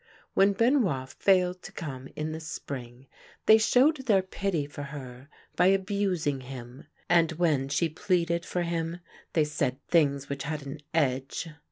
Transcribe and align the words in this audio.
When 0.33 0.53
Benoit 0.53 1.09
failed 1.09 1.61
to 1.61 1.71
come 1.71 2.07
in 2.15 2.31
the 2.31 2.39
spring, 2.39 3.05
they 3.45 3.59
showed 3.59 3.97
their 4.07 4.23
pity 4.23 4.65
for 4.65 4.81
her 4.81 5.29
by 5.55 5.67
abusing 5.67 6.41
him; 6.41 6.87
and 7.07 7.33
when 7.33 7.69
she 7.69 7.87
pleaded 7.87 8.43
for 8.43 8.63
him 8.63 9.01
they 9.33 9.43
said 9.43 9.77
things 9.89 10.27
which 10.27 10.41
had 10.45 10.65
an 10.65 10.79
edge. 10.91 11.49